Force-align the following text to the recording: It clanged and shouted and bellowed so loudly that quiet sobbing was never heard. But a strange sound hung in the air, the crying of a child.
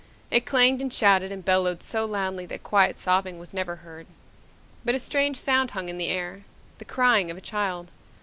It 0.31 0.47
clanged 0.47 0.81
and 0.81 0.91
shouted 0.91 1.31
and 1.31 1.45
bellowed 1.45 1.83
so 1.83 2.05
loudly 2.07 2.47
that 2.47 2.63
quiet 2.63 2.97
sobbing 2.97 3.37
was 3.37 3.53
never 3.53 3.75
heard. 3.75 4.07
But 4.83 4.95
a 4.95 4.99
strange 4.99 5.37
sound 5.37 5.69
hung 5.69 5.89
in 5.89 5.99
the 5.99 6.07
air, 6.09 6.43
the 6.79 6.85
crying 6.85 7.29
of 7.29 7.37
a 7.37 7.39
child. 7.39 7.91